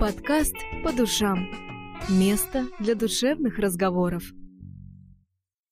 Подкаст 0.00 0.56
по 0.82 0.92
душам. 0.92 1.48
Место 2.08 2.66
для 2.78 2.94
душевных 2.94 3.58
разговоров. 3.58 4.22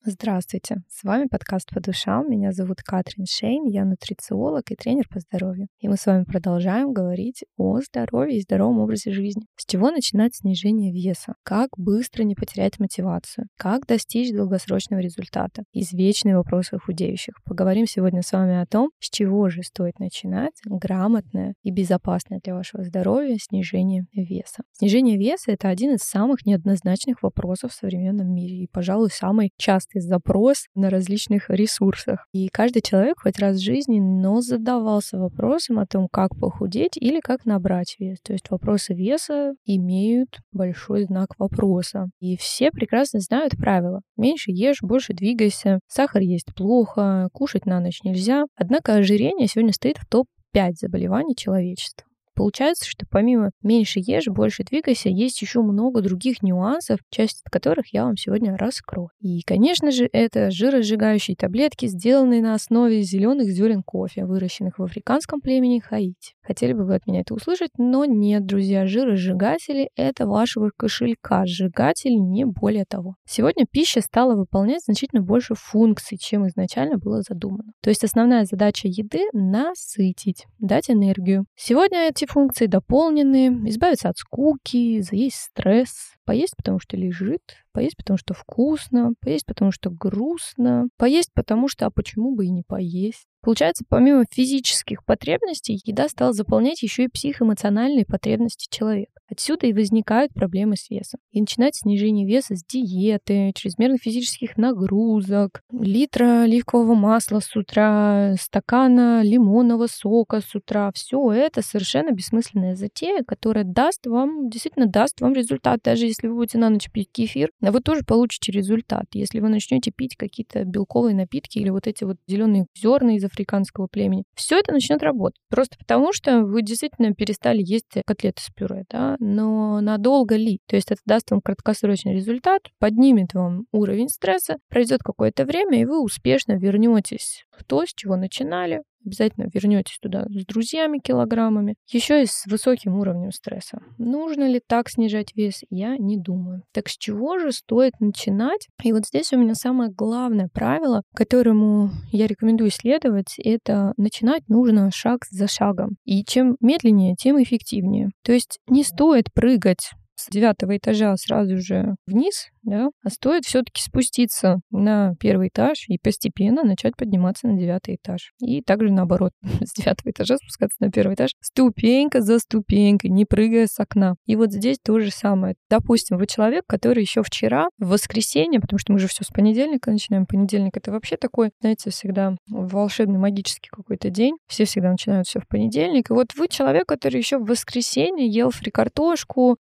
Здравствуйте, 0.04 0.76
с 0.88 1.02
вами 1.02 1.26
подкаст 1.26 1.70
по 1.74 1.80
душам. 1.80 2.30
Меня 2.30 2.52
зовут 2.52 2.82
Катрин 2.82 3.26
Шейн, 3.26 3.64
я 3.64 3.84
нутрициолог 3.84 4.70
и 4.70 4.76
тренер 4.76 5.08
по 5.08 5.18
здоровью. 5.18 5.66
И 5.80 5.88
мы 5.88 5.96
с 5.96 6.06
вами 6.06 6.22
продолжаем 6.22 6.92
говорить 6.92 7.44
о 7.56 7.80
здоровье 7.80 8.38
и 8.38 8.42
здоровом 8.42 8.78
образе 8.78 9.10
жизни. 9.10 9.42
С 9.56 9.66
чего 9.66 9.90
начинать 9.90 10.36
снижение 10.36 10.92
веса? 10.92 11.34
Как 11.42 11.70
быстро 11.76 12.22
не 12.22 12.36
потерять 12.36 12.78
мотивацию? 12.78 13.48
Как 13.58 13.86
достичь 13.86 14.32
долгосрочного 14.32 15.00
результата? 15.00 15.64
Извечные 15.72 16.36
вопросы 16.36 16.78
худеющих. 16.78 17.34
Поговорим 17.44 17.86
сегодня 17.86 18.22
с 18.22 18.30
вами 18.30 18.62
о 18.62 18.66
том, 18.66 18.90
с 19.00 19.10
чего 19.10 19.48
же 19.50 19.64
стоит 19.64 19.98
начинать 19.98 20.54
грамотное 20.64 21.54
и 21.64 21.72
безопасное 21.72 22.40
для 22.42 22.54
вашего 22.54 22.84
здоровья 22.84 23.36
снижение 23.40 24.06
веса. 24.14 24.62
Снижение 24.74 25.18
веса— 25.18 25.50
это 25.52 25.68
один 25.68 25.96
из 25.96 26.02
самых 26.02 26.46
неоднозначных 26.46 27.22
вопросов 27.24 27.72
в 27.72 27.74
современном 27.74 28.32
мире 28.32 28.58
и, 28.62 28.68
пожалуй, 28.68 29.10
самый 29.10 29.50
частый 29.56 29.97
запрос 30.04 30.66
на 30.74 30.90
различных 30.90 31.50
ресурсах. 31.50 32.26
И 32.32 32.48
каждый 32.48 32.82
человек 32.82 33.16
хоть 33.22 33.38
раз 33.38 33.56
в 33.56 33.62
жизни, 33.62 34.00
но 34.00 34.40
задавался 34.40 35.18
вопросом 35.18 35.78
о 35.78 35.86
том, 35.86 36.08
как 36.10 36.36
похудеть 36.38 36.96
или 36.96 37.20
как 37.20 37.44
набрать 37.44 37.96
вес. 37.98 38.18
То 38.22 38.32
есть 38.32 38.50
вопросы 38.50 38.94
веса 38.94 39.54
имеют 39.64 40.38
большой 40.52 41.04
знак 41.04 41.38
вопроса. 41.38 42.08
И 42.20 42.36
все 42.36 42.70
прекрасно 42.70 43.20
знают 43.20 43.56
правила. 43.56 44.00
Меньше 44.16 44.50
ешь, 44.50 44.82
больше 44.82 45.12
двигайся, 45.12 45.80
сахар 45.86 46.22
есть 46.22 46.54
плохо, 46.54 47.28
кушать 47.32 47.66
на 47.66 47.80
ночь 47.80 48.02
нельзя. 48.02 48.44
Однако 48.56 48.94
ожирение 48.94 49.46
сегодня 49.46 49.72
стоит 49.72 49.98
в 49.98 50.06
топ-5 50.06 50.72
заболеваний 50.80 51.36
человечества. 51.36 52.07
Получается, 52.38 52.88
что 52.88 53.04
помимо 53.04 53.50
меньше 53.64 53.98
ешь, 53.98 54.28
больше 54.28 54.62
двигайся, 54.62 55.08
есть 55.08 55.42
еще 55.42 55.60
много 55.60 56.02
других 56.02 56.40
нюансов, 56.40 57.00
часть 57.10 57.42
которых 57.50 57.92
я 57.92 58.04
вам 58.04 58.16
сегодня 58.16 58.56
раскрою. 58.56 59.10
И, 59.18 59.40
конечно 59.42 59.90
же, 59.90 60.08
это 60.12 60.52
жиросжигающие 60.52 61.36
таблетки, 61.36 61.86
сделанные 61.86 62.40
на 62.40 62.54
основе 62.54 63.02
зеленых 63.02 63.48
зерен 63.48 63.82
кофе, 63.82 64.24
выращенных 64.24 64.78
в 64.78 64.84
африканском 64.84 65.40
племени 65.40 65.80
Хаити. 65.80 66.34
Хотели 66.48 66.72
бы 66.72 66.86
вы 66.86 66.94
от 66.94 67.06
меня 67.06 67.20
это 67.20 67.34
услышать, 67.34 67.72
но 67.76 68.06
нет, 68.06 68.46
друзья, 68.46 68.86
жиросжигатели— 68.86 69.90
это 69.96 70.26
вашего 70.26 70.70
кошелька, 70.74 71.44
сжигатель 71.44 72.14
не 72.14 72.46
более 72.46 72.86
того. 72.86 73.16
Сегодня 73.26 73.66
пища 73.70 74.00
стала 74.00 74.34
выполнять 74.34 74.82
значительно 74.82 75.20
больше 75.20 75.54
функций, 75.54 76.16
чем 76.16 76.46
изначально 76.46 76.96
было 76.96 77.20
задумано. 77.20 77.72
То 77.82 77.90
есть 77.90 78.02
основная 78.02 78.46
задача 78.46 78.88
еды— 78.88 79.26
насытить, 79.34 80.46
дать 80.58 80.88
энергию. 80.88 81.44
Сегодня 81.54 82.08
эти 82.08 82.24
функции 82.26 82.64
дополнены, 82.64 83.68
избавиться 83.68 84.08
от 84.08 84.16
скуки, 84.16 85.02
заесть 85.02 85.50
стресс, 85.50 86.14
поесть, 86.24 86.56
потому 86.56 86.78
что 86.78 86.96
лежит, 86.96 87.42
поесть, 87.72 87.96
потому 87.96 88.16
что 88.16 88.32
вкусно, 88.34 89.12
поесть, 89.20 89.46
потому 89.46 89.70
что 89.70 89.90
грустно, 89.90 90.88
поесть, 90.96 91.30
потому 91.34 91.68
что, 91.68 91.86
а 91.86 91.90
почему 91.90 92.34
бы 92.34 92.46
и 92.46 92.50
не 92.50 92.62
поесть. 92.62 93.26
Получается, 93.48 93.82
помимо 93.88 94.26
физических 94.30 95.02
потребностей, 95.06 95.80
еда 95.82 96.10
стала 96.10 96.34
заполнять 96.34 96.82
еще 96.82 97.04
и 97.04 97.08
психоэмоциональные 97.08 98.04
потребности 98.04 98.68
человека. 98.70 99.17
Отсюда 99.30 99.66
и 99.66 99.72
возникают 99.72 100.32
проблемы 100.32 100.76
с 100.76 100.88
весом. 100.88 101.20
И 101.32 101.40
начинать 101.40 101.76
снижение 101.76 102.26
веса 102.26 102.56
с 102.56 102.64
диеты, 102.64 103.52
чрезмерных 103.54 104.00
физических 104.02 104.56
нагрузок, 104.56 105.62
литра 105.70 106.42
оливкового 106.42 106.94
масла 106.94 107.40
с 107.40 107.54
утра, 107.54 108.34
стакана 108.40 109.22
лимонного 109.22 109.86
сока 109.86 110.40
с 110.40 110.54
утра. 110.54 110.90
Все 110.94 111.32
это 111.32 111.60
совершенно 111.60 112.12
бессмысленная 112.12 112.74
затея, 112.74 113.22
которая 113.22 113.64
даст 113.64 114.06
вам, 114.06 114.48
действительно 114.48 114.86
даст 114.86 115.20
вам 115.20 115.34
результат. 115.34 115.80
Даже 115.84 116.06
если 116.06 116.28
вы 116.28 116.36
будете 116.36 116.58
на 116.58 116.70
ночь 116.70 116.90
пить 116.90 117.10
кефир, 117.12 117.50
вы 117.60 117.80
тоже 117.80 118.02
получите 118.06 118.50
результат. 118.52 119.04
Если 119.12 119.40
вы 119.40 119.48
начнете 119.48 119.90
пить 119.90 120.16
какие-то 120.16 120.64
белковые 120.64 121.14
напитки 121.14 121.58
или 121.58 121.68
вот 121.68 121.86
эти 121.86 122.04
вот 122.04 122.16
зеленые 122.26 122.66
зерна 122.74 123.16
из 123.16 123.24
африканского 123.24 123.88
племени, 123.88 124.24
все 124.34 124.58
это 124.58 124.72
начнет 124.72 125.02
работать. 125.02 125.40
Просто 125.50 125.76
потому, 125.78 126.12
что 126.12 126.44
вы 126.44 126.62
действительно 126.62 127.14
перестали 127.14 127.62
есть 127.62 127.86
котлеты 128.06 128.42
с 128.42 128.50
пюре, 128.54 128.84
да, 128.90 129.17
но 129.18 129.80
надолго 129.80 130.36
ли? 130.36 130.60
То 130.66 130.76
есть 130.76 130.90
это 130.90 131.00
даст 131.04 131.30
вам 131.30 131.40
краткосрочный 131.40 132.14
результат, 132.14 132.62
поднимет 132.78 133.34
вам 133.34 133.66
уровень 133.72 134.08
стресса, 134.08 134.56
пройдет 134.68 135.00
какое-то 135.02 135.44
время, 135.44 135.80
и 135.80 135.84
вы 135.84 136.02
успешно 136.02 136.52
вернетесь 136.52 137.44
в 137.50 137.64
то, 137.64 137.84
с 137.84 137.92
чего 137.94 138.16
начинали, 138.16 138.82
обязательно 139.08 139.48
вернетесь 139.52 139.98
туда 140.00 140.24
с 140.28 140.44
друзьями 140.46 140.98
килограммами, 140.98 141.74
еще 141.88 142.22
и 142.22 142.26
с 142.26 142.46
высоким 142.46 142.98
уровнем 142.98 143.32
стресса. 143.32 143.80
Нужно 143.98 144.48
ли 144.48 144.60
так 144.64 144.88
снижать 144.88 145.34
вес? 145.34 145.62
Я 145.70 145.96
не 145.96 146.16
думаю. 146.16 146.62
Так 146.72 146.88
с 146.88 146.96
чего 146.96 147.38
же 147.38 147.52
стоит 147.52 147.94
начинать? 148.00 148.68
И 148.82 148.92
вот 148.92 149.06
здесь 149.06 149.32
у 149.32 149.38
меня 149.38 149.54
самое 149.54 149.90
главное 149.90 150.48
правило, 150.52 151.02
которому 151.14 151.90
я 152.12 152.26
рекомендую 152.26 152.70
следовать, 152.70 153.38
это 153.38 153.92
начинать 153.96 154.48
нужно 154.48 154.90
шаг 154.92 155.24
за 155.30 155.48
шагом. 155.48 155.96
И 156.04 156.24
чем 156.24 156.56
медленнее, 156.60 157.16
тем 157.16 157.42
эффективнее. 157.42 158.10
То 158.22 158.32
есть 158.32 158.58
не 158.68 158.84
стоит 158.84 159.32
прыгать 159.32 159.90
с 160.18 160.28
девятого 160.28 160.76
этажа 160.76 161.16
сразу 161.16 161.58
же 161.58 161.94
вниз, 162.06 162.48
да, 162.62 162.90
а 163.02 163.10
стоит 163.10 163.44
все-таки 163.44 163.80
спуститься 163.80 164.60
на 164.70 165.14
первый 165.20 165.48
этаж 165.48 165.84
и 165.88 165.96
постепенно 165.96 166.64
начать 166.64 166.96
подниматься 166.96 167.46
на 167.46 167.58
девятый 167.58 167.94
этаж. 167.94 168.32
И 168.40 168.60
также 168.62 168.92
наоборот, 168.92 169.32
с 169.64 169.72
девятого 169.74 170.10
этажа 170.10 170.36
спускаться 170.36 170.76
на 170.80 170.90
первый 170.90 171.14
этаж, 171.14 171.30
ступенька 171.40 172.20
за 172.20 172.38
ступенькой, 172.40 173.10
не 173.10 173.24
прыгая 173.24 173.66
с 173.66 173.78
окна. 173.78 174.16
И 174.26 174.36
вот 174.36 174.52
здесь 174.52 174.78
то 174.84 174.98
же 174.98 175.10
самое. 175.10 175.54
Допустим, 175.70 176.18
вы 176.18 176.26
человек, 176.26 176.64
который 176.66 177.00
еще 177.02 177.22
вчера, 177.22 177.68
в 177.78 177.90
воскресенье, 177.90 178.60
потому 178.60 178.78
что 178.78 178.92
мы 178.92 178.98
же 178.98 179.06
все 179.06 179.24
с 179.24 179.28
понедельника 179.28 179.90
начинаем, 179.90 180.26
понедельник 180.26 180.76
это 180.76 180.90
вообще 180.90 181.16
такой, 181.16 181.50
знаете, 181.60 181.90
всегда 181.90 182.34
волшебный 182.48 183.18
магический 183.18 183.70
какой-то 183.70 184.10
день, 184.10 184.36
все 184.48 184.64
всегда 184.64 184.90
начинают 184.90 185.28
все 185.28 185.40
в 185.40 185.46
понедельник, 185.46 186.10
и 186.10 186.12
вот 186.12 186.34
вы 186.34 186.48
человек, 186.48 186.86
который 186.86 187.18
еще 187.18 187.38
в 187.38 187.46
воскресенье 187.46 188.26
ел 188.26 188.50
фри 188.50 188.70
картошку, 188.70 189.56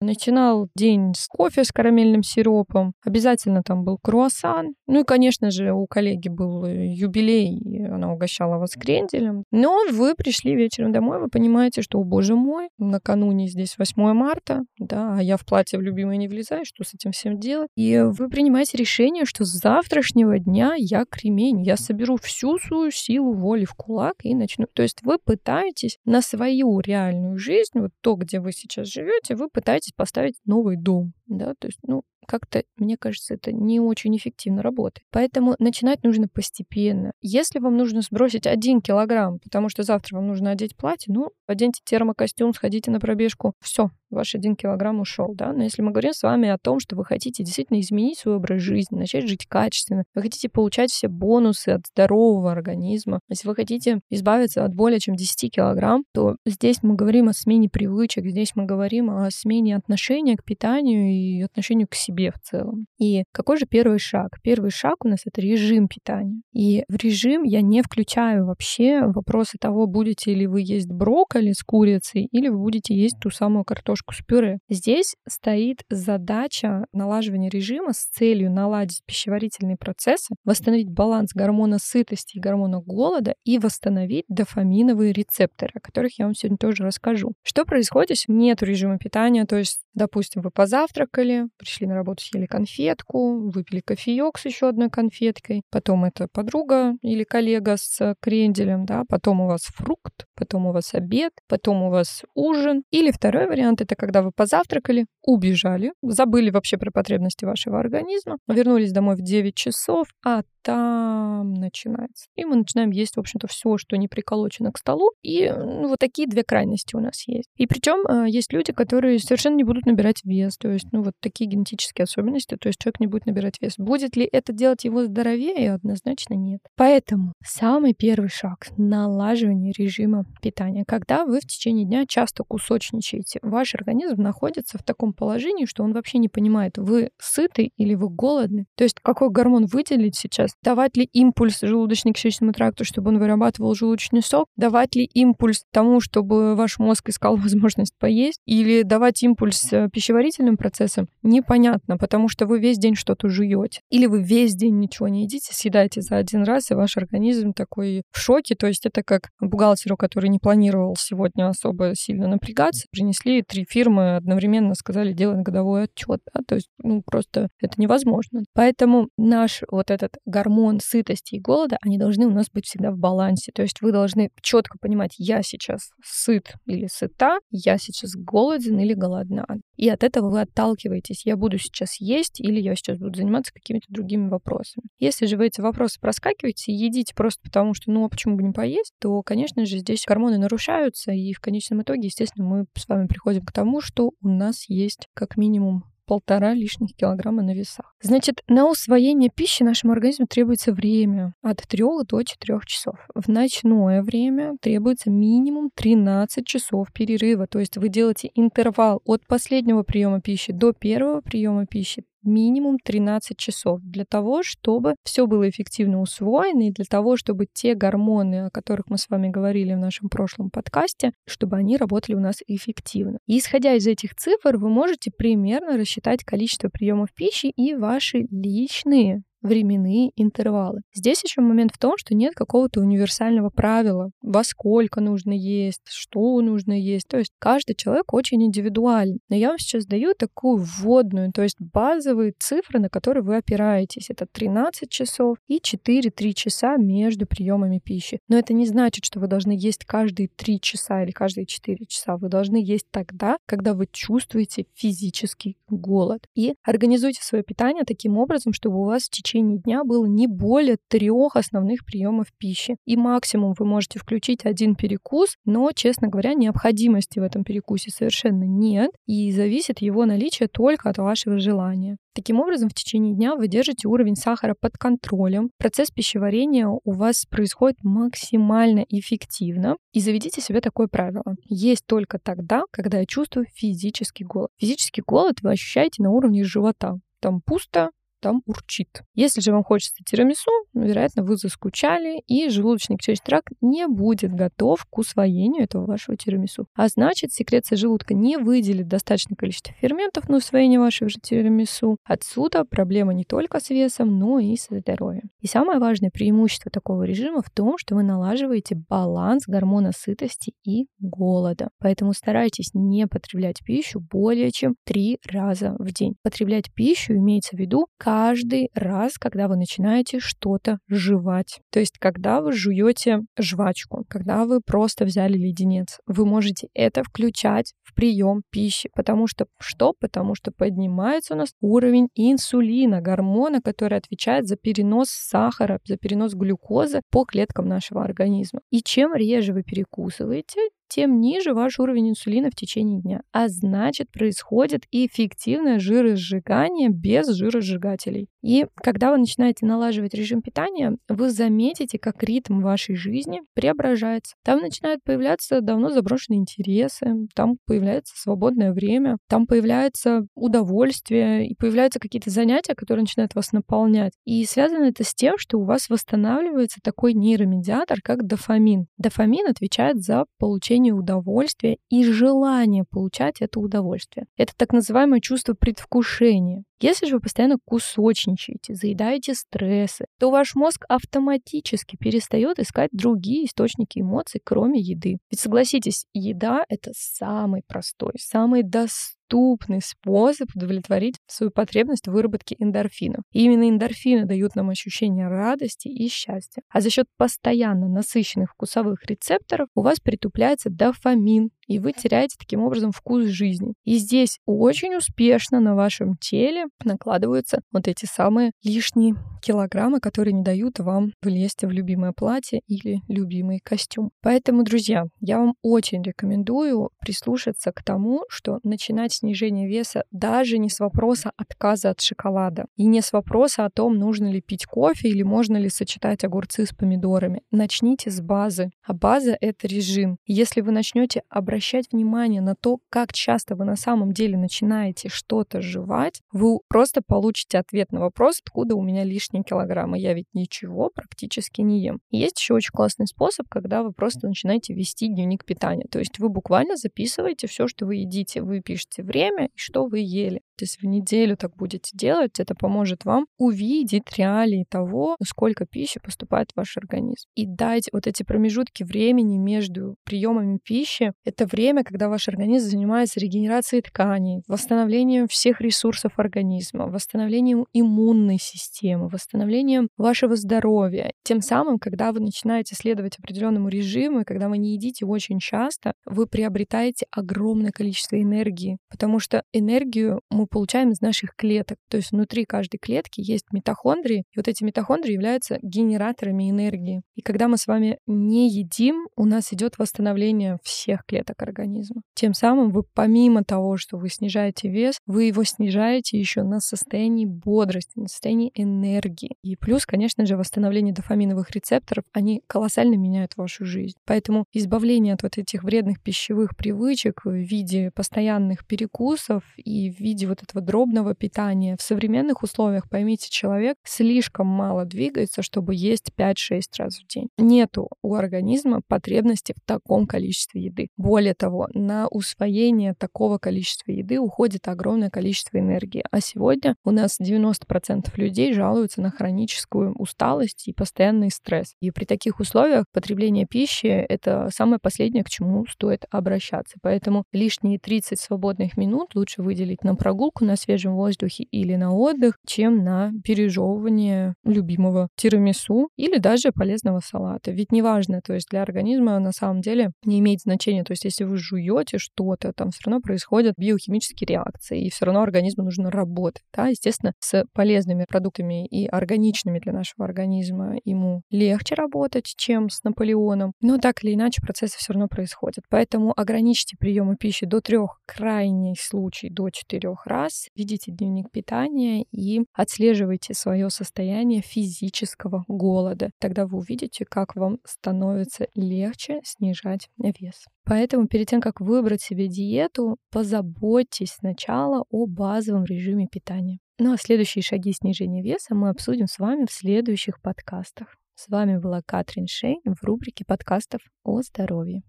начинал 0.44 0.69
день 0.77 1.15
с 1.16 1.27
кофе 1.27 1.65
с 1.65 1.72
карамельным 1.72 2.22
сиропом, 2.22 2.93
Обязательно 3.05 3.62
там 3.62 3.84
был 3.84 3.99
круассан. 3.99 4.75
Ну 4.87 5.03
и, 5.03 5.05
конечно 5.05 5.50
же, 5.50 5.72
у 5.72 5.87
коллеги 5.87 6.28
был 6.28 6.65
э, 6.65 6.87
юбилей, 6.87 7.87
она 7.87 8.12
угощала 8.12 8.59
вас 8.59 8.72
кренделем. 8.72 9.44
Но 9.50 9.78
вы 9.93 10.15
пришли 10.15 10.54
вечером 10.54 10.93
домой, 10.93 11.21
вы 11.21 11.28
понимаете, 11.28 11.83
что, 11.83 11.99
о 11.99 12.04
боже 12.04 12.34
мой, 12.34 12.69
накануне 12.78 13.47
здесь 13.47 13.77
8 13.78 14.12
марта, 14.15 14.62
да, 14.78 15.16
а 15.19 15.22
я 15.22 15.37
в 15.37 15.44
платье 15.44 15.78
в 15.78 15.83
любимое 15.83 16.16
не 16.16 16.28
влезаю, 16.28 16.65
что 16.65 16.83
с 16.83 16.94
этим 16.94 17.12
всем 17.12 17.38
делать? 17.38 17.69
И 17.77 18.00
вы 18.04 18.28
принимаете 18.28 18.78
решение, 18.78 19.25
что 19.27 19.44
с 19.44 19.50
завтрашнего 19.50 20.38
дня 20.38 20.75
я 20.77 21.04
кремень, 21.09 21.62
я 21.62 21.77
соберу 21.77 22.16
всю 22.16 22.59
свою 22.59 22.91
силу 22.91 23.33
воли 23.33 23.65
в 23.65 23.75
кулак 23.75 24.16
и 24.22 24.34
начну. 24.34 24.66
То 24.72 24.83
есть 24.83 25.03
вы 25.03 25.19
пытаетесь 25.19 25.99
на 26.04 26.22
свою 26.22 26.81
реальную 26.81 27.37
жизнь, 27.38 27.78
вот 27.78 27.91
то, 28.00 28.15
где 28.15 28.41
вы 28.41 28.53
сейчас 28.53 28.88
живете, 28.88 29.37
вы 29.37 29.49
пытаетесь 29.49 29.93
поставить 29.93 30.34
новый 30.45 30.77
дом, 30.77 31.12
да, 31.27 31.55
то 31.59 31.69
есть, 31.69 31.78
ну, 31.87 32.03
как-то, 32.24 32.64
мне 32.76 32.96
кажется, 32.96 33.34
это 33.34 33.52
не 33.52 33.80
очень 33.80 34.16
эффективно 34.16 34.62
работает. 34.62 35.06
Поэтому 35.10 35.54
начинать 35.58 36.02
нужно 36.02 36.28
постепенно. 36.28 37.12
Если 37.20 37.58
вам 37.58 37.76
нужно 37.76 38.02
сбросить 38.02 38.46
один 38.46 38.80
килограмм, 38.80 39.38
потому 39.38 39.68
что 39.68 39.82
завтра 39.82 40.16
вам 40.16 40.28
нужно 40.28 40.50
одеть 40.50 40.76
платье, 40.76 41.12
ну, 41.12 41.30
оденьте 41.46 41.80
термокостюм, 41.84 42.54
сходите 42.54 42.90
на 42.90 43.00
пробежку, 43.00 43.54
все, 43.60 43.90
ваш 44.14 44.34
один 44.34 44.56
килограмм 44.56 45.00
ушел, 45.00 45.34
да. 45.34 45.52
Но 45.52 45.64
если 45.64 45.82
мы 45.82 45.90
говорим 45.90 46.12
с 46.12 46.22
вами 46.22 46.48
о 46.48 46.58
том, 46.58 46.80
что 46.80 46.96
вы 46.96 47.04
хотите 47.04 47.42
действительно 47.42 47.80
изменить 47.80 48.18
свой 48.18 48.36
образ 48.36 48.62
жизни, 48.62 48.96
начать 48.96 49.28
жить 49.28 49.46
качественно, 49.46 50.04
вы 50.14 50.22
хотите 50.22 50.48
получать 50.48 50.91
все 50.91 51.08
бонусы 51.08 51.70
от 51.70 51.86
здорового 51.88 52.50
организма, 52.50 53.20
если 53.28 53.48
вы 53.48 53.54
хотите 53.54 54.00
избавиться 54.10 54.64
от 54.64 54.74
более 54.74 55.00
чем 55.00 55.16
10 55.16 55.52
килограмм, 55.52 56.04
то 56.12 56.36
здесь 56.46 56.82
мы 56.82 56.94
говорим 56.94 57.28
о 57.28 57.32
смене 57.32 57.68
привычек, 57.68 58.26
здесь 58.26 58.52
мы 58.54 58.64
говорим 58.64 59.10
о 59.10 59.30
смене 59.30 59.77
отношения 59.77 60.36
к 60.36 60.44
питанию 60.44 61.10
и 61.10 61.42
отношению 61.42 61.88
к 61.88 61.94
себе 61.94 62.14
в 62.31 62.41
целом. 62.41 62.87
И 62.99 63.25
какой 63.33 63.57
же 63.57 63.66
первый 63.66 63.99
шаг? 63.99 64.39
Первый 64.43 64.71
шаг 64.71 65.05
у 65.05 65.09
нас 65.09 65.21
это 65.25 65.41
режим 65.41 65.89
питания. 65.89 66.41
И 66.53 66.84
в 66.89 66.97
режим 66.97 67.43
я 67.43 67.61
не 67.61 67.83
включаю 67.83 68.47
вообще 68.47 69.03
вопросы 69.07 69.59
того, 69.61 69.87
будете 69.87 70.34
ли 70.34 70.47
вы 70.47 70.63
есть 70.63 70.91
брокколи 70.91 71.53
с 71.53 71.63
курицей 71.63 72.28
или 72.31 72.49
вы 72.49 72.59
будете 72.59 72.95
есть 72.95 73.19
ту 73.21 73.31
самую 73.31 73.65
картошку 73.65 74.15
с 74.15 74.22
пюре. 74.22 74.59
Здесь 74.69 75.16
стоит 75.28 75.83
задача 75.91 76.87
налаживания 76.93 77.49
режима 77.49 77.93
с 77.93 78.07
целью 78.07 78.51
наладить 78.51 79.03
пищеварительные 79.07 79.77
процессы, 79.77 80.34
восстановить 80.45 80.91
баланс 80.91 81.33
гормона 81.34 81.78
сытости 81.78 82.37
и 82.37 82.41
гормона 82.41 82.81
голода 82.81 83.34
и 83.45 83.59
восстановить 83.59 84.25
дофаминовые 84.28 85.13
рецепторы, 85.13 85.72
о 85.75 85.81
которых 85.81 86.19
я 86.19 86.27
вам 86.27 86.34
сегодня 86.34 86.59
тоже 86.59 86.84
расскажу. 86.84 87.33
Что 87.43 87.65
происходит, 87.65 88.11
если 88.11 88.33
нет 88.33 88.63
режима 88.63 88.99
питания, 88.99 89.45
то 89.45 89.57
есть 89.57 89.84
Допустим, 89.94 90.42
вы 90.42 90.50
позавтракали, 90.50 91.48
пришли 91.56 91.86
на 91.86 91.94
работу 91.94 92.24
съели 92.24 92.46
конфетку, 92.46 93.48
выпили 93.50 93.80
кофеек 93.80 94.38
с 94.38 94.44
еще 94.44 94.68
одной 94.68 94.91
конфеткой, 94.91 95.62
потом 95.70 96.04
это 96.04 96.28
подруга 96.32 96.94
или 97.02 97.24
коллега 97.24 97.76
с 97.76 98.14
кренделем, 98.20 98.86
да, 98.86 99.04
потом 99.08 99.41
у 99.41 99.46
вас 99.46 99.62
фрукт, 99.62 100.26
потом 100.34 100.66
у 100.66 100.72
вас 100.72 100.94
обед, 100.94 101.32
потом 101.48 101.82
у 101.82 101.91
вас 101.91 102.22
ужин. 102.34 102.82
Или 102.91 103.10
второй 103.10 103.46
вариант— 103.46 103.80
это 103.82 103.94
когда 103.94 104.22
вы 104.22 104.32
позавтракали, 104.32 105.06
убежали, 105.22 105.92
забыли 106.02 106.50
вообще 106.50 106.76
про 106.76 106.91
потребности 106.91 107.44
вашего 107.44 107.78
организма, 107.78 108.38
вернулись 108.48 108.92
домой 108.92 109.16
в 109.16 109.22
9 109.22 109.54
часов, 109.54 110.08
а 110.24 110.42
там 110.64 111.52
начинается. 111.54 112.26
И 112.36 112.44
мы 112.44 112.56
начинаем 112.56 112.91
есть, 112.91 113.16
в 113.16 113.20
общем-то, 113.20 113.46
все, 113.46 113.76
что 113.76 113.96
не 113.96 114.08
приколочено 114.08 114.72
к 114.72 114.78
столу. 114.78 115.10
И 115.22 115.50
ну, 115.50 115.88
вот 115.88 115.98
такие 115.98 116.26
две 116.26 116.42
крайности 116.42 116.96
у 116.96 117.00
нас 117.00 117.28
есть. 117.28 117.50
И 117.56 117.66
причем 117.66 118.06
э, 118.06 118.30
есть 118.30 118.52
люди, 118.52 118.72
которые 118.72 119.18
совершенно 119.18 119.56
не 119.56 119.64
будут 119.64 119.84
набирать 119.86 120.25
вес. 120.25 120.57
То 120.57 120.71
есть, 120.71 120.86
ну, 120.92 121.03
вот 121.03 121.15
такие 121.21 121.48
генетические 121.48 122.04
особенности. 122.04 122.57
То 122.57 122.69
есть 122.69 122.78
человек 122.78 123.01
не 123.01 123.07
будет 123.07 123.27
набирать 123.27 123.60
вес. 123.60 123.75
Будет 123.78 124.16
ли 124.16 124.28
это 124.31 124.53
делать 124.53 124.84
его 124.84 125.04
здоровее? 125.04 125.72
Однозначно 125.72 126.34
нет. 126.34 126.60
Поэтому 126.77 127.33
самый 127.45 127.95
первый 127.95 128.28
шаг— 128.28 128.69
налаживание 128.77 129.72
режима 129.77 130.25
питания. 130.42 130.84
Когда 130.86 131.25
вы 131.25 131.41
в 131.41 131.47
течение 131.47 131.84
дня 131.84 132.04
часто 132.07 132.45
кусочничаете, 132.45 133.39
ваш 133.42 133.75
организм 133.75 134.22
находится 134.22 134.78
в 134.78 134.83
таком 134.83 135.13
положении, 135.13 135.66
что 135.66 135.83
он 135.83 135.92
вообще 135.92 136.19
не 136.19 136.28
понимает, 136.28 136.78
вы 136.78 137.10
сыты 137.19 137.71
или 137.77 137.95
вы 137.95 138.09
голодны. 138.09 138.66
То 138.77 138.84
есть 138.84 138.97
какой 139.03 139.30
гормон 139.30 139.66
выделить 139.66 140.16
сейчас, 140.16 140.53
давать 140.63 140.97
ли 140.97 141.04
импульс 141.13 141.63
желудочно-кишечному 141.63 142.53
тракту, 142.53 142.84
чтобы 142.84 143.10
он 143.10 143.19
вырабатывал 143.19 143.75
желудочный 143.75 144.22
сок, 144.22 144.48
давать 144.57 144.95
ли 144.95 145.04
импульс 145.04 145.65
тому, 145.72 146.01
чтобы 146.01 146.54
ваш 146.54 146.78
мозг 146.78 147.09
искал 147.09 147.37
возможность 147.45 147.95
поесть, 147.98 148.41
или 148.47 148.83
давать 148.83 149.22
импульс 149.22 149.73
э, 149.74 149.88
пищеварительным 149.92 150.56
процессам, 150.56 151.09
непонятно, 151.22 151.98
потому 151.98 152.28
что 152.28 152.47
вы 152.47 152.60
весь 152.60 152.78
день 152.78 152.94
что-то 152.94 153.28
жуете. 153.28 153.80
Или 153.91 154.06
вы 154.06 154.22
весь 154.22 154.54
день 154.54 154.78
ничего 154.78 155.09
не 155.09 155.24
едите, 155.24 155.53
съедаете 155.53 156.00
за 156.00 156.16
один 156.16 156.44
раз, 156.44 156.71
и 156.71 156.74
ваш 156.74 156.97
организм 156.97 157.53
такой 157.53 158.03
в 158.10 158.18
шоке. 158.18 158.54
То 158.54 158.66
есть 158.66 158.86
это 158.86 159.03
как 159.03 159.30
бухгалтеру, 159.41 159.97
который 159.97 160.28
не 160.28 160.38
планировал 160.38 160.97
сегодня 160.98 161.48
особо 161.48 161.92
сильно 161.94 162.28
напрягаться, 162.28 162.86
принесли 162.91 163.42
три 163.42 163.66
фирмы 163.68 164.16
одновременно, 164.16 164.74
сказали 164.74 165.12
делать 165.12 165.42
годовой 165.42 165.84
отчет. 165.84 166.20
Да? 166.32 166.41
То 166.47 166.54
есть 166.56 166.68
ну, 166.78 167.03
просто 167.03 167.48
это 167.60 167.80
невозможно. 167.80 168.44
Поэтому 168.54 169.09
наш 169.16 169.62
вот 169.70 169.91
этот 169.91 170.16
гормон 170.24 170.80
сытости 170.80 171.36
и 171.36 171.41
голода, 171.41 171.78
они 171.82 171.98
должны 171.98 172.27
у 172.27 172.30
нас 172.30 172.47
быть 172.53 172.66
всегда 172.66 172.91
в 172.91 172.98
балансе. 172.98 173.53
То 173.53 173.62
есть 173.62 173.80
вы 173.80 173.92
должны 173.92 174.30
четко 174.42 174.78
понимать, 174.80 175.15
я 175.18 175.42
сейчас 175.42 175.91
сыт 176.03 176.54
или 176.66 176.86
сыта, 176.91 177.38
я 177.50 177.78
сейчас 177.78 178.12
голоден 178.15 178.78
или 178.78 178.94
голодна. 178.94 179.47
И 179.77 179.89
от 179.89 180.05
этого 180.05 180.31
вы 180.31 180.41
отталкиваетесь. 180.41 181.27
Я 181.27 181.37
буду 181.37 181.59
сейчас 181.59 182.01
есть 182.01 182.41
или 182.41 182.61
я 182.61 182.77
сейчас 182.77 182.99
буду 182.99 183.16
заниматься 183.16 183.53
какими-то 183.53 183.87
другими 183.89 184.28
вопросами. 184.28 184.87
Если 184.99 185.27
же 185.27 185.37
вы 185.37 185.47
эти 185.47 185.61
вопросы 185.61 185.99
проскакиваете 186.01 186.72
и 186.72 186.77
едите 186.77 187.15
просто 187.15 187.41
потому, 187.43 187.75
что 187.75 187.91
ну 187.91 188.05
а 188.05 188.09
почему 188.09 188.37
бы 188.37 188.43
не 188.43 188.53
поесть, 188.53 188.93
то, 189.01 189.22
конечно 189.22 189.66
же, 189.66 189.78
здесь 189.78 190.05
гормоны 190.07 190.39
нарушаются, 190.39 191.13
и 191.13 191.33
в 191.33 191.41
конечном 191.41 191.83
итоге, 191.83 192.07
естественно, 192.07 192.47
мы 192.47 192.66
с 192.77 192.89
вами 192.89 193.07
приходим 193.07 193.45
к 193.45 193.53
тому, 193.53 193.81
что 193.81 194.13
у 194.21 194.28
нас 194.28 194.69
есть 194.69 195.09
как 195.15 195.37
минимум 195.37 195.84
полтора 196.06 196.54
лишних 196.54 196.95
килограмма 196.95 197.42
на 197.42 197.54
весах. 197.54 197.95
Значит, 198.03 198.42
на 198.48 198.68
усвоение 198.68 199.30
пищи 199.34 199.62
нашему 199.62 199.92
организму 199.92 200.27
требуется 200.27 200.72
время 200.72 201.34
от 201.42 201.62
3 201.66 201.84
до 202.06 202.22
4 202.22 202.60
часов. 202.66 202.97
В 203.15 203.28
ночное 203.28 204.03
время 204.03 204.56
требуется 204.60 205.10
минимум 205.10 205.71
13 205.74 206.47
часов 206.47 206.92
перерыва. 206.92 207.47
То 207.47 207.59
есть 207.59 207.77
вы 207.77 207.89
делаете 207.89 208.30
интервал 208.34 209.01
от 209.04 209.27
последнего 209.27 209.83
приема 209.83 210.21
пищи 210.21 210.53
до 210.53 210.72
первого 210.72 211.21
приема 211.21 211.66
пищи 211.66 212.04
минимум 212.24 212.78
13 212.82 213.36
часов 213.36 213.80
для 213.82 214.04
того, 214.04 214.42
чтобы 214.42 214.94
все 215.04 215.26
было 215.26 215.48
эффективно 215.48 216.00
усвоено 216.00 216.68
и 216.68 216.72
для 216.72 216.84
того, 216.84 217.16
чтобы 217.16 217.47
те 217.53 217.74
гормоны, 217.74 218.47
о 218.47 218.50
которых 218.50 218.86
мы 218.88 218.98
с 218.98 219.09
вами 219.09 219.28
говорили 219.28 219.74
в 219.74 219.78
нашем 219.78 220.09
прошлом 220.09 220.50
подкасте, 220.50 221.12
чтобы 221.26 221.56
они 221.56 221.76
работали 221.76 222.16
у 222.16 222.21
нас 222.21 222.42
эффективно. 222.47 223.18
И 223.26 223.38
исходя 223.38 223.74
из 223.74 223.86
этих 223.86 224.15
цифр, 224.15 224.56
вы 224.56 224.68
можете 224.68 225.10
примерно 225.16 225.76
рассчитать 225.76 226.24
количество 226.24 226.68
приемов 226.68 227.12
пищи 227.15 227.47
и 227.47 227.74
ваши 227.74 228.27
личные 228.30 229.22
временные 229.44 230.10
интервалы. 230.16 230.80
Здесь 230.94 231.22
еще 231.22 231.42
момент 231.42 231.72
в 231.72 231.78
том, 231.78 231.94
что 231.98 232.14
нет 232.14 232.34
какого-то 232.34 232.80
универсального 232.80 233.50
правила, 233.50 234.10
во 234.22 234.42
сколько 234.42 235.00
нужно 235.00 235.32
есть, 235.32 235.82
что 235.86 236.41
нужно 236.41 236.72
есть. 236.72 237.06
То 237.06 237.18
есть 237.18 237.30
каждый 237.38 237.76
человек 237.76 238.12
очень 238.12 238.42
индивидуален. 238.42 239.18
Но 239.28 239.36
я 239.36 239.48
вам 239.48 239.58
сейчас 239.58 239.84
даю 239.86 240.14
такую 240.18 240.56
вводную, 240.56 241.30
то 241.32 241.42
есть 241.42 241.56
базовые 241.60 242.32
цифры, 242.38 242.80
на 242.80 242.88
которые 242.88 243.22
вы 243.22 243.36
опираетесь. 243.36 244.08
Это 244.08 244.26
13 244.26 244.88
часов 244.88 245.36
и 245.46 245.58
4-3 245.58 246.32
часа 246.32 246.76
между 246.76 247.26
приемами 247.26 247.80
пищи. 247.84 248.20
Но 248.28 248.38
это 248.38 248.54
не 248.54 248.66
значит, 248.66 249.04
что 249.04 249.20
вы 249.20 249.26
должны 249.26 249.52
есть 249.52 249.84
каждые 249.84 250.28
3 250.34 250.60
часа 250.60 251.02
или 251.04 251.10
каждые 251.10 251.46
4 251.46 251.84
часа. 251.86 252.16
Вы 252.16 252.30
должны 252.30 252.56
есть 252.56 252.86
тогда, 252.91 253.36
когда 253.46 253.74
вы 253.74 253.86
чувствуете 253.92 254.64
физический 254.74 255.58
голод. 255.68 256.26
И 256.35 256.54
организуйте 256.62 257.23
свое 257.23 257.44
питание 257.44 257.85
таким 257.85 258.16
образом, 258.16 258.54
чтобы 258.54 258.80
у 258.80 258.85
вас 258.85 259.04
в 259.04 259.11
течение 259.11 259.34
течение 259.35 259.59
дня 259.59 259.85
было 259.85 260.07
не 260.07 260.26
более 260.26 260.76
трех 260.88 261.37
основных 261.37 261.85
приемов 261.85 262.28
пищи. 262.38 262.76
И 262.85 262.97
максимум 262.97 263.54
вы 263.59 263.66
можете 263.66 263.99
включить 263.99 264.45
один 264.45 264.76
перекус, 264.76 265.37
но, 265.45 265.71
честно 265.75 266.09
говоря, 266.09 266.35
необходимости 266.35 267.19
в 267.19 267.23
этом 267.23 267.42
перекусе 267.42 267.90
совершенно 267.90 268.45
нет, 268.45 268.92
и 269.07 269.33
зависит 269.33 269.81
его 269.81 270.04
наличие 270.07 270.49
только 270.49 270.88
от 270.88 270.99
вашего 270.99 271.38
желания. 271.38 271.97
Таким 272.14 272.38
образом, 272.38 272.69
в 272.69 272.75
течение 272.75 273.12
дня 273.12 273.35
вы 273.35 273.49
держите 273.49 273.88
уровень 273.88 274.14
сахара 274.14 274.54
под 274.59 274.78
контролем, 274.78 275.50
процесс 275.59 275.90
пищеварения 275.90 276.69
у 276.69 276.92
вас 276.92 277.26
происходит 277.28 277.78
максимально 277.83 278.87
эффективно, 278.88 279.76
и 279.92 279.99
заведите 279.99 280.40
себе 280.40 280.61
такое 280.61 280.87
правило. 280.87 281.35
Есть 281.49 281.87
только 281.87 282.21
тогда, 282.21 282.62
когда 282.71 283.00
я 283.00 283.07
чувствую 283.07 283.47
физический 283.52 284.25
голод. 284.25 284.50
Физический 284.59 285.02
голод 285.04 285.40
вы 285.42 285.52
ощущаете 285.52 286.04
на 286.04 286.11
уровне 286.11 286.45
живота. 286.45 286.99
Там 287.19 287.40
пусто, 287.40 287.90
там 288.25 288.42
урчит. 288.47 289.02
Если 289.14 289.42
же 289.42 289.52
вам 289.52 289.62
хочется 289.62 290.02
тирамису, 290.02 290.50
вероятно, 290.73 291.23
вы 291.23 291.37
заскучали, 291.37 292.23
и 292.26 292.49
желудочно-кишечный 292.49 293.23
тракт 293.23 293.49
не 293.61 293.87
будет 293.87 294.32
готов 294.32 294.82
к 294.87 294.97
усвоению 294.97 295.64
этого 295.64 295.85
вашего 295.85 296.16
тирамису. 296.16 296.66
А 296.75 296.88
значит, 296.88 297.32
секреция 297.32 297.76
желудка 297.76 298.14
не 298.14 298.38
выделит 298.38 298.88
достаточное 298.88 299.37
количество 299.37 299.75
ферментов 299.75 300.30
на 300.30 300.38
усвоение 300.38 300.80
вашего 300.80 301.11
же 301.11 301.18
тирамису. 301.23 301.99
Отсюда 302.04 302.64
проблема 302.64 303.12
не 303.12 303.25
только 303.25 303.61
с 303.61 303.68
весом, 303.68 304.18
но 304.18 304.38
и 304.38 304.56
со 304.56 304.78
здоровьем. 304.78 305.28
И 305.40 305.47
самое 305.47 305.78
важное 305.78 306.11
преимущество 306.11 306.70
такого 306.70 307.02
режима 307.02 307.42
в 307.42 307.50
том, 307.50 307.76
что 307.76 307.94
вы 307.94 308.04
налаживаете 308.04 308.75
баланс 308.88 309.44
гормона 309.47 309.92
сытости 309.94 310.54
и 310.64 310.87
голода. 310.99 311.68
Поэтому 311.78 312.14
старайтесь 312.14 312.70
не 312.73 313.06
потреблять 313.06 313.62
пищу 313.62 314.00
более 314.00 314.50
чем 314.50 314.76
три 314.85 315.18
раза 315.30 315.76
в 315.78 315.92
день. 315.92 316.14
Потреблять 316.22 316.72
пищу 316.72 317.12
имеется 317.12 317.54
в 317.54 317.58
виду 317.58 317.87
каждый 318.14 318.71
раз, 318.75 319.18
когда 319.18 319.49
вы 319.49 319.56
начинаете 319.56 320.21
что-то 320.21 320.78
жевать. 320.88 321.59
То 321.73 321.80
есть, 321.80 321.99
когда 321.99 322.40
вы 322.40 322.52
жуете 322.52 323.23
жвачку, 323.37 324.04
когда 324.09 324.44
вы 324.44 324.61
просто 324.64 325.04
взяли 325.04 325.37
леденец, 325.37 325.99
вы 326.06 326.25
можете 326.25 326.68
это 326.75 327.02
включать 327.02 327.73
в 327.83 327.92
прием 327.92 328.42
пищи. 328.52 328.88
Потому 328.94 329.26
что 329.26 329.47
что? 329.59 329.94
Потому 329.99 330.37
что 330.37 330.52
поднимается 330.52 331.35
у 331.35 331.37
нас 331.37 331.54
уровень 331.61 332.06
инсулина, 332.14 333.00
гормона, 333.00 333.61
который 333.61 333.99
отвечает 333.99 334.47
за 334.47 334.54
перенос 334.54 335.09
сахара, 335.09 335.80
за 335.85 335.97
перенос 335.97 336.35
глюкозы 336.35 337.00
по 337.11 337.25
клеткам 337.25 337.66
нашего 337.66 338.04
организма. 338.04 338.61
И 338.71 338.80
чем 338.80 339.12
реже 339.16 339.52
вы 339.52 339.64
перекусываете, 339.64 340.61
тем 340.88 341.20
ниже 341.20 341.54
ваш 341.54 341.78
уровень 341.78 342.10
инсулина 342.10 342.50
в 342.50 342.54
течение 342.54 343.00
дня. 343.00 343.22
А 343.32 343.48
значит, 343.48 344.10
происходит 344.10 344.84
эффективное 344.90 345.78
жиросжигание 345.78 346.88
без 346.88 347.28
жиросжигателей. 347.28 348.28
И 348.42 348.66
когда 348.74 349.10
вы 349.10 349.18
начинаете 349.18 349.64
налаживать 349.64 350.14
режим 350.14 350.42
питания, 350.42 350.96
вы 351.08 351.30
заметите, 351.30 351.98
как 351.98 352.22
ритм 352.22 352.60
вашей 352.60 352.94
жизни 352.94 353.40
преображается. 353.54 354.34
Там 354.44 354.60
начинают 354.60 355.02
появляться 355.02 355.60
давно 355.62 355.90
заброшенные 355.90 356.40
интересы, 356.40 357.06
там 357.34 357.56
появляется 357.66 358.14
свободное 358.16 358.72
время, 358.72 359.16
там 359.28 359.46
появляется 359.46 360.26
удовольствие, 360.34 361.46
и 361.46 361.54
появляются 361.54 361.98
какие-то 361.98 362.30
занятия, 362.30 362.74
которые 362.74 363.04
начинают 363.04 363.34
вас 363.34 363.52
наполнять. 363.52 364.12
И 364.24 364.44
связано 364.44 364.84
это 364.84 365.04
с 365.04 365.14
тем, 365.14 365.38
что 365.38 365.58
у 365.58 365.64
вас 365.64 365.88
восстанавливается 365.88 366.80
такой 366.82 367.14
нейромедиатор, 367.14 368.00
как 368.02 368.26
дофамин. 368.26 368.86
Дофамин 368.98 369.48
отвечает 369.48 370.02
за 370.02 370.26
получение 370.38 370.74
получение 370.75 370.93
удовольствия 370.93 371.78
и 371.88 372.04
желание 372.04 372.85
получать 372.85 373.40
это 373.40 373.61
удовольствие. 373.61 374.26
Это 374.37 374.52
так 374.57 374.73
называемое 374.73 375.21
чувство 375.21 375.54
предвкушения. 375.54 376.64
Если 376.81 377.07
же 377.07 377.14
вы 377.14 377.21
постоянно 377.21 377.57
кусочничаете, 377.64 378.75
заедаете 378.75 379.35
стрессы, 379.35 380.07
то 380.19 380.31
ваш 380.31 380.54
мозг 380.54 380.85
автоматически 380.88 381.97
перестает 381.97 382.59
искать 382.59 382.90
другие 382.93 383.47
источники 383.47 384.00
эмоций, 384.00 384.40
кроме 384.45 384.81
еды. 384.81 385.19
Ведь 385.31 385.40
согласитесь, 385.40 386.07
еда— 386.12 386.64
это 386.69 386.90
самый 386.95 387.62
простой, 387.66 388.12
самый 388.19 388.62
доступный 388.62 389.81
способ 389.81 390.49
удовлетворить 390.54 391.16
свою 391.26 391.50
потребность 391.50 392.07
в 392.07 392.12
выработке 392.12 392.57
эндорфинов. 392.59 393.25
И 393.33 393.45
именно 393.45 393.69
эндорфины 393.69 394.26
дают 394.26 394.54
нам 394.54 394.71
ощущение 394.71 395.28
радости 395.28 395.88
и 395.88 396.09
счастья. 396.09 396.62
А 396.69 396.81
за 396.81 396.90
счет 396.90 397.07
постоянно 397.16 397.88
насыщенных 397.88 398.50
вкусовых 398.52 399.04
рецепторов 399.07 399.69
у 399.75 399.83
вас 399.83 400.00
притупляется 400.00 400.71
дофамин, 400.71 401.50
и 401.66 401.78
вы 401.78 401.93
теряете 401.93 402.37
таким 402.38 402.61
образом 402.61 402.93
вкус 402.93 403.25
жизни. 403.26 403.75
И 403.85 403.97
здесь 403.97 404.38
очень 404.45 404.95
успешно 404.97 405.61
на 405.61 405.75
вашем 405.75 406.16
теле 406.19 406.66
накладываются 406.83 407.61
вот 407.73 407.88
эти 407.88 408.07
самые 408.07 408.52
лишние 408.62 409.14
килограммы, 409.43 410.00
которые 410.00 410.33
не 410.33 410.43
дают 410.43 410.78
вам 410.78 411.12
влезть 411.23 411.62
в 411.62 411.71
любимое 411.71 412.12
платье 412.12 412.61
или 412.66 413.00
любимый 413.09 413.61
костюм. 413.62 414.11
Поэтому, 414.23 414.64
друзья, 414.64 415.04
я 415.21 415.38
вам 415.38 415.54
очень 415.62 416.02
рекомендую 416.02 416.90
прислушаться 417.00 417.73
к 417.73 417.83
тому, 417.83 418.25
что 418.28 418.59
начинать 418.62 419.12
снижение 419.12 419.69
веса 419.69 420.04
даже 420.11 420.59
не 420.59 420.71
с 420.71 420.81
вопроса 420.81 421.33
отказа 421.37 421.90
от 421.90 422.00
шоколада 422.00 422.66
и 422.76 422.87
не 422.87 423.02
с 423.02 423.12
вопроса 423.12 423.66
о 423.66 423.71
том, 423.71 423.99
нужно 423.99 424.31
ли 424.31 424.40
пить 424.40 424.66
кофе 424.66 425.09
или 425.09 425.23
можно 425.23 425.57
ли 425.59 425.69
сочетать 425.69 426.25
огурцы 426.25 426.64
с 426.66 426.73
помидорами. 426.75 427.43
Начните 427.50 428.11
с 428.11 428.21
базы. 428.21 428.71
А 428.83 428.95
база— 428.95 429.37
это 429.40 429.66
режим. 429.66 430.16
Если 430.26 430.61
вы 430.62 430.73
начнете 430.73 431.23
обращать 431.28 431.93
внимание 431.93 432.40
на 432.40 432.54
то, 432.54 432.78
как 432.88 433.12
часто 433.12 433.57
вы 433.57 433.64
на 433.64 433.76
самом 433.76 434.12
деле 434.12 434.38
начинаете 434.38 435.09
что-то 435.09 435.61
жевать, 435.61 436.23
вы 436.33 436.53
просто 436.68 437.02
получите 437.06 437.58
ответ 437.58 437.92
на 437.92 438.00
вопрос, 438.00 438.40
откуда 438.44 438.75
у 438.75 438.82
меня 438.82 439.04
лишние 439.04 439.42
килограммы. 439.42 439.99
Я 439.99 440.14
ведь 440.14 440.26
ничего 440.32 440.90
практически 440.94 441.61
не 441.61 441.82
ем. 441.82 442.00
Есть 442.11 442.38
еще 442.38 442.54
очень 442.54 442.73
классный 442.73 443.06
способ, 443.06 443.49
когда 443.49 443.82
вы 443.82 443.92
просто 443.92 444.28
начинаете 444.28 444.75
вести 444.75 445.08
дневник 445.08 445.44
питания. 445.44 445.87
То 445.90 445.99
есть 445.99 446.18
вы 446.18 446.28
буквально 446.28 446.76
записываете 446.76 447.46
все, 447.46 447.68
что 447.68 447.87
вы 447.87 447.96
едите. 447.96 448.42
Вы 448.42 448.61
пишете 448.61 449.02
время 449.02 449.46
и 449.46 449.56
что 449.56 449.87
вы 449.87 450.00
ели. 450.00 450.40
То 450.56 450.64
есть 450.64 450.80
в 450.80 450.87
неделю 450.87 451.37
так 451.37 451.56
будете 451.56 451.90
делать, 451.96 452.38
это 452.38 452.54
поможет 452.54 453.04
вам 453.04 453.26
увидеть 453.38 454.16
реалии 454.16 454.66
того, 454.68 455.16
сколько 455.25 455.66
пищи 455.66 456.00
поступает 456.00 456.50
в 456.52 456.56
ваш 456.56 456.76
организм. 456.76 457.28
И 457.34 457.46
дать 457.46 457.88
вот 457.92 458.06
эти 458.06 458.23
промежутки 458.23 458.82
времени 458.82 459.37
между 459.38 459.96
приемами 460.04 460.58
пищи. 460.62 461.12
Это 461.25 461.46
время, 461.46 461.84
когда 461.84 462.08
ваш 462.08 462.28
организм 462.28 462.70
занимается 462.70 463.20
регенерацией 463.20 463.82
тканей, 463.82 464.42
восстановлением 464.46 465.28
всех 465.28 465.61
ресурсов 465.61 466.12
организма, 466.18 466.87
восстановлением 466.87 467.66
иммунной 467.73 468.38
системы, 468.38 469.08
восстановлением 469.08 469.88
вашего 469.96 470.37
здоровья. 470.37 471.12
Тем 471.23 471.40
самым, 471.40 471.78
когда 471.78 472.12
вы 472.12 472.20
начинаете 472.20 472.75
следовать 472.75 473.18
определенному 473.18 473.68
режиму, 473.68 474.20
и 474.20 474.25
когда 474.25 474.49
вы 474.49 474.58
не 474.58 474.75
едите 474.75 475.04
очень 475.04 475.38
часто, 475.38 475.92
вы 476.04 476.26
приобретаете 476.26 477.06
огромное 477.11 477.70
количество 477.70 478.20
энергии, 478.20 478.78
потому 478.88 479.18
что 479.18 479.42
энергию 479.52 480.20
мы 480.30 480.43
получаем 480.46 480.90
из 480.90 481.00
наших 481.00 481.34
клеток. 481.36 481.78
То 481.88 481.96
есть 481.96 482.12
внутри 482.12 482.44
каждой 482.44 482.78
клетки 482.78 483.20
есть 483.20 483.46
митохондрии, 483.52 484.24
и 484.32 484.38
вот 484.38 484.48
эти 484.48 484.64
митохондрии 484.64 485.12
являются 485.12 485.58
генераторами 485.62 486.50
энергии. 486.50 487.02
И 487.14 487.22
когда 487.22 487.48
мы 487.48 487.56
с 487.56 487.66
вами 487.66 487.98
не 488.06 488.48
едим, 488.48 489.08
у 489.16 489.24
нас 489.24 489.52
идет 489.52 489.78
восстановление 489.78 490.58
всех 490.62 491.04
клеток 491.06 491.42
организма. 491.42 492.02
Тем 492.14 492.34
самым 492.34 492.70
вы 492.70 492.82
помимо 492.82 493.44
того, 493.44 493.76
что 493.76 493.96
вы 493.96 494.08
снижаете 494.08 494.68
вес, 494.68 494.98
вы 495.06 495.24
его 495.24 495.44
снижаете 495.44 496.18
еще 496.18 496.42
на 496.42 496.60
состоянии 496.60 497.26
бодрости, 497.26 497.98
на 497.98 498.08
состоянии 498.08 498.50
энергии. 498.54 499.36
И 499.42 499.56
плюс, 499.56 499.86
конечно 499.86 500.26
же, 500.26 500.36
восстановление 500.36 500.94
дофаминовых 500.94 501.50
рецепторов, 501.50 502.04
они 502.12 502.42
колоссально 502.46 502.96
меняют 502.96 503.36
вашу 503.36 503.64
жизнь. 503.64 503.96
Поэтому 504.04 504.46
избавление 504.52 505.14
от 505.14 505.22
вот 505.22 505.38
этих 505.38 505.62
вредных 505.62 506.02
пищевых 506.02 506.56
привычек 506.56 507.22
в 507.24 507.32
виде 507.32 507.90
постоянных 507.94 508.66
перекусов 508.66 509.42
и 509.56 509.90
в 509.90 510.00
виде 510.00 510.26
вот 510.34 510.42
этого 510.42 510.64
дробного 510.64 511.14
питания. 511.14 511.76
В 511.78 511.82
современных 511.82 512.42
условиях, 512.42 512.88
поймите, 512.88 513.30
человек 513.30 513.76
слишком 513.84 514.46
мало 514.46 514.84
двигается, 514.84 515.42
чтобы 515.42 515.74
есть 515.74 516.10
5-6 516.16 516.60
раз 516.78 516.98
в 516.98 517.06
день. 517.06 517.28
Нету 517.38 517.88
у 518.02 518.14
организма 518.14 518.80
потребности 518.86 519.54
в 519.56 519.64
таком 519.66 520.06
количестве 520.06 520.64
еды. 520.64 520.88
Более 520.96 521.34
того, 521.34 521.68
на 521.74 522.08
усвоение 522.08 522.94
такого 522.94 523.38
количества 523.38 523.92
еды 523.92 524.18
уходит 524.18 524.68
огромное 524.68 525.10
количество 525.10 525.58
энергии. 525.58 526.04
А 526.10 526.20
сегодня 526.20 526.74
у 526.84 526.90
нас 526.90 527.18
90% 527.20 528.08
людей 528.16 528.52
жалуются 528.52 529.00
на 529.00 529.10
хроническую 529.10 529.94
усталость 529.94 530.66
и 530.68 530.72
постоянный 530.72 531.30
стресс. 531.30 531.74
И 531.80 531.90
при 531.90 532.04
таких 532.04 532.40
условиях 532.40 532.86
потребление 532.92 533.46
пищи— 533.46 533.86
это 534.08 534.48
самое 534.52 534.78
последнее, 534.80 535.24
к 535.24 535.30
чему 535.30 535.66
стоит 535.66 536.04
обращаться. 536.10 536.76
Поэтому 536.82 537.24
лишние 537.32 537.78
30 537.78 538.18
свободных 538.18 538.76
минут 538.76 539.14
лучше 539.14 539.42
выделить 539.42 539.84
на 539.84 539.94
прогулку 539.94 540.24
прогулку 540.25 540.45
на 540.45 540.57
свежем 540.57 540.95
воздухе 540.95 541.45
или 541.45 541.76
на 541.76 541.93
отдых, 541.95 542.38
чем 542.47 542.83
на 542.83 543.12
пережевывание 543.25 544.35
любимого 544.45 545.09
тирамису 545.16 545.90
или 545.97 546.19
даже 546.19 546.50
полезного 546.50 547.00
салата. 547.00 547.50
Ведь 547.50 547.73
неважно, 547.73 548.21
то 548.25 548.33
есть 548.33 548.49
для 548.50 548.62
организма 548.62 549.19
на 549.19 549.33
самом 549.33 549.61
деле 549.61 549.90
не 550.04 550.21
имеет 550.21 550.40
значения. 550.40 550.85
То 550.85 550.93
есть 550.93 551.04
если 551.04 551.25
вы 551.25 551.37
жуете 551.37 551.99
что-то, 551.99 552.52
там 552.52 552.71
все 552.71 552.81
равно 552.87 553.00
происходят 553.00 553.54
биохимические 553.59 554.26
реакции, 554.26 554.87
и 554.87 554.90
все 554.90 555.04
равно 555.04 555.23
организму 555.23 555.64
нужно 555.64 555.90
работать. 555.90 556.43
Да? 556.54 556.69
Естественно, 556.69 557.12
с 557.21 557.45
полезными 557.52 558.07
продуктами 558.09 558.66
и 558.66 558.87
органичными 558.87 559.59
для 559.59 559.73
нашего 559.73 560.04
организма 560.04 560.76
ему 560.85 561.23
легче 561.31 561.75
работать, 561.75 562.33
чем 562.37 562.71
с 562.71 562.83
Наполеоном. 562.85 563.52
Но 563.61 563.78
так 563.78 564.02
или 564.02 564.14
иначе 564.14 564.40
процессы 564.40 564.78
все 564.78 564.93
равно 564.93 565.09
происходят. 565.09 565.64
Поэтому 565.69 566.12
ограничьте 566.16 566.76
приемы 566.78 567.16
пищи 567.16 567.47
до 567.47 567.61
трех, 567.61 568.00
крайний 568.07 568.75
случай 568.78 569.28
до 569.28 569.50
четырех 569.50 570.07
раз 570.07 570.13
раз, 570.14 570.49
ведите 570.54 570.92
дневник 570.92 571.30
питания 571.30 572.04
и 572.12 572.44
отслеживайте 572.52 573.35
свое 573.35 573.68
состояние 573.68 574.42
физического 574.42 575.44
голода. 575.49 576.11
Тогда 576.21 576.47
вы 576.47 576.59
увидите, 576.59 577.04
как 577.04 577.35
вам 577.35 577.59
становится 577.64 578.47
легче 578.54 579.21
снижать 579.25 579.88
вес. 579.99 580.44
Поэтому 580.64 581.09
перед 581.09 581.28
тем, 581.28 581.40
как 581.40 581.61
выбрать 581.61 582.00
себе 582.00 582.28
диету, 582.28 582.97
позаботьтесь 583.11 584.12
сначала 584.12 584.85
о 584.88 585.06
базовом 585.06 585.64
режиме 585.64 586.06
питания. 586.06 586.59
Ну 586.78 586.92
а 586.92 586.97
следующие 586.97 587.42
шаги 587.42 587.73
снижения 587.73 588.23
веса 588.23 588.54
мы 588.54 588.68
обсудим 588.68 589.06
с 589.06 589.18
вами 589.18 589.47
в 589.47 589.52
следующих 589.52 590.21
подкастах. 590.21 590.97
С 591.16 591.28
вами 591.28 591.59
была 591.59 591.83
Катрин 591.85 592.26
Шейн 592.26 592.61
в 592.64 592.85
рубрике 592.85 593.25
подкастов 593.25 593.80
о 594.04 594.23
здоровье. 594.23 594.83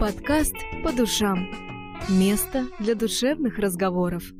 Подкаст 0.00 0.54
по 0.84 0.92
душам. 0.92 1.77
Место 2.08 2.66
для 2.78 2.94
душевных 2.94 3.58
разговоров. 3.58 4.32